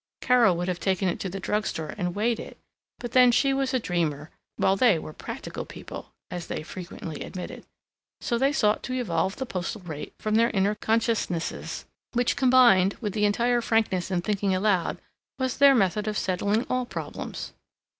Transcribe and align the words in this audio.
Carol 0.19 0.57
would 0.57 0.67
have 0.67 0.79
taken 0.79 1.07
it 1.07 1.19
to 1.19 1.29
the 1.29 1.39
drug 1.39 1.67
store 1.67 1.93
and 1.95 2.15
weighed 2.15 2.39
it, 2.39 2.57
but 2.97 3.11
then 3.11 3.31
she 3.31 3.53
was 3.53 3.71
a 3.71 3.77
dreamer, 3.79 4.31
while 4.55 4.75
they 4.75 4.97
were 4.97 5.13
practical 5.13 5.63
people 5.63 6.09
(as 6.31 6.47
they 6.47 6.63
frequently 6.63 7.21
admitted). 7.23 7.63
So 8.19 8.39
they 8.39 8.51
sought 8.51 8.81
to 8.89 8.93
evolve 8.95 9.35
the 9.35 9.45
postal 9.45 9.81
rate 9.81 10.15
from 10.17 10.33
their 10.33 10.49
inner 10.49 10.73
consciousnesses, 10.73 11.85
which, 12.13 12.35
combined 12.35 12.95
with 12.99 13.15
entire 13.15 13.61
frankness 13.61 14.09
in 14.09 14.21
thinking 14.21 14.55
aloud, 14.55 14.99
was 15.37 15.57
their 15.57 15.75
method 15.75 16.07
of 16.07 16.17
settling 16.17 16.63
all 16.67 16.87
problems. 16.87 17.53